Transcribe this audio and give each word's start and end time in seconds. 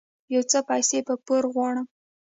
يو 0.33 0.41
څه 0.51 0.59
پيسې 0.69 0.99
په 1.07 1.13
پور 1.25 1.43
غواړم 1.53 1.85